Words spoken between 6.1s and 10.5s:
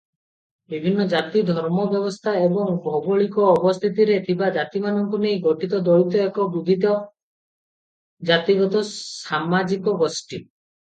ଏକ ବିବିଧ ଜାତିଗତ ସାମାଜିକ ଗୋଷ୍ଠୀ।